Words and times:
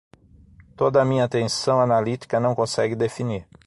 toda 0.75 0.99
a 0.99 1.05
minha 1.05 1.23
atenção 1.25 1.79
analítica 1.79 2.39
não 2.39 2.55
consegue 2.55 2.95
definir. 2.95 3.47